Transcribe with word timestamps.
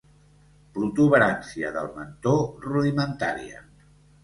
Protuberància 0.77 1.71
del 1.77 1.91
mentó 1.99 2.35
rudimentària. 2.65 3.65